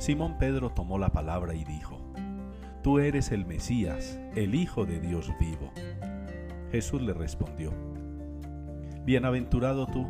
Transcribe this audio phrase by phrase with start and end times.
[0.00, 1.98] Simón Pedro tomó la palabra y dijo,
[2.82, 5.70] Tú eres el Mesías, el Hijo de Dios vivo.
[6.72, 7.70] Jesús le respondió,
[9.04, 10.06] Bienaventurado tú,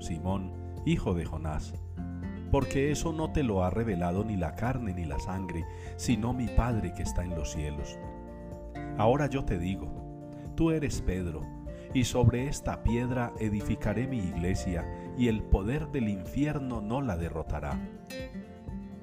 [0.00, 0.50] Simón,
[0.86, 1.74] hijo de Jonás,
[2.50, 6.48] porque eso no te lo ha revelado ni la carne ni la sangre, sino mi
[6.48, 7.98] Padre que está en los cielos.
[8.96, 9.92] Ahora yo te digo,
[10.56, 11.42] tú eres Pedro,
[11.92, 14.86] y sobre esta piedra edificaré mi iglesia,
[15.18, 17.78] y el poder del infierno no la derrotará.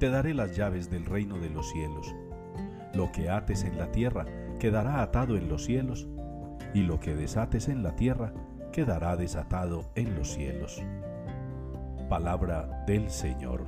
[0.02, 2.16] Te daré las llaves del reino de los cielos.
[2.96, 4.26] Lo que ates en la tierra
[4.58, 6.08] quedará atado en los cielos,
[6.74, 8.34] y lo que desates en la tierra
[8.72, 10.82] quedará desatado en los cielos.
[12.10, 13.68] Palabra del Señor.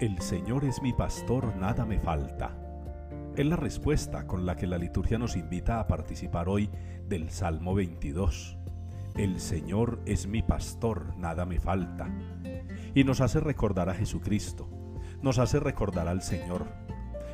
[0.00, 2.58] El Señor es mi pastor, nada me falta.
[3.36, 6.68] Es la respuesta con la que la liturgia nos invita a participar hoy
[7.06, 8.58] del Salmo 22.
[9.16, 12.08] El Señor es mi pastor, nada me falta.
[12.94, 14.68] Y nos hace recordar a Jesucristo,
[15.20, 16.66] nos hace recordar al Señor,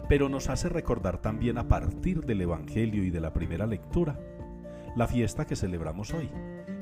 [0.08, 4.18] pero nos hace recordar también a partir del Evangelio y de la primera lectura,
[4.96, 6.28] la fiesta que celebramos hoy,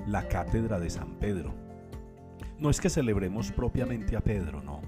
[0.06, 1.54] la cátedra de San Pedro.
[2.58, 4.80] No es que celebremos propiamente a Pedro, no,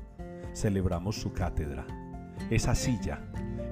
[0.54, 1.86] celebramos su cátedra,
[2.48, 3.20] esa silla,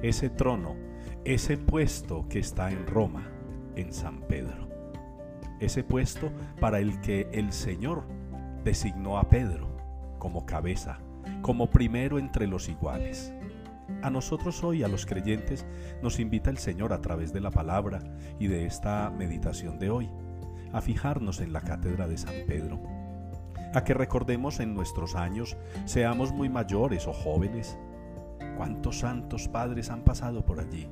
[0.02, 0.76] ese trono,
[1.24, 3.30] ese puesto que está en Roma,
[3.74, 4.75] en San Pedro.
[5.60, 8.04] Ese puesto para el que el Señor
[8.64, 9.68] designó a Pedro
[10.18, 10.98] como cabeza,
[11.42, 13.32] como primero entre los iguales.
[14.02, 15.64] A nosotros hoy, a los creyentes,
[16.02, 18.00] nos invita el Señor a través de la palabra
[18.38, 20.10] y de esta meditación de hoy,
[20.72, 22.80] a fijarnos en la cátedra de San Pedro,
[23.72, 27.78] a que recordemos en nuestros años, seamos muy mayores o jóvenes,
[28.56, 30.88] cuántos santos padres han pasado por allí,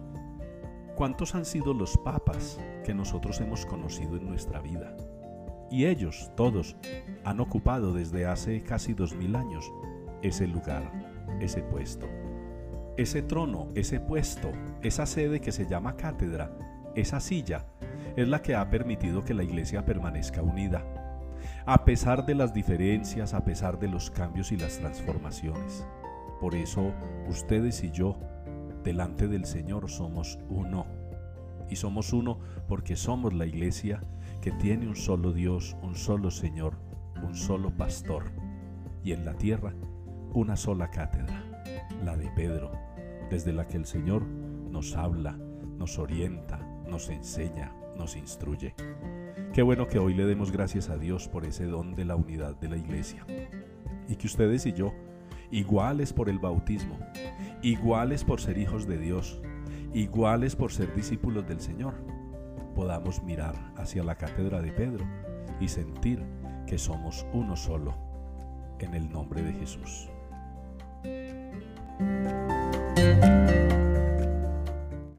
[0.95, 4.97] cuántos han sido los papas que nosotros hemos conocido en nuestra vida.
[5.71, 6.77] Y ellos, todos,
[7.25, 9.71] han ocupado desde hace casi dos mil años
[10.23, 10.91] ese lugar,
[11.41, 12.07] ese puesto.
[12.97, 16.57] Ese trono, ese puesto, esa sede que se llama cátedra,
[16.95, 17.67] esa silla,
[18.17, 20.85] es la que ha permitido que la iglesia permanezca unida,
[21.67, 25.85] a pesar de las diferencias, a pesar de los cambios y las transformaciones.
[26.41, 26.93] Por eso
[27.29, 28.17] ustedes y yo,
[28.85, 30.87] delante del Señor, somos uno.
[31.69, 34.05] Y somos uno porque somos la iglesia
[34.43, 36.75] que tiene un solo Dios, un solo Señor,
[37.27, 38.25] un solo pastor.
[39.03, 39.75] Y en la tierra,
[40.35, 41.43] una sola cátedra,
[42.05, 42.73] la de Pedro,
[43.31, 44.23] desde la que el Señor
[44.71, 45.39] nos habla,
[45.79, 46.59] nos orienta,
[46.89, 48.75] nos enseña, nos instruye.
[49.53, 52.57] Qué bueno que hoy le demos gracias a Dios por ese don de la unidad
[52.57, 53.25] de la iglesia.
[54.09, 54.93] Y que ustedes y yo,
[55.51, 56.99] iguales por el bautismo,
[57.63, 59.41] iguales por ser hijos de Dios,
[59.93, 61.95] iguales por ser discípulos del Señor,
[62.75, 65.05] podamos mirar hacia la cátedra de Pedro
[65.61, 66.25] y sentir
[66.67, 67.95] que somos uno solo,
[68.81, 70.11] en el nombre de Jesús.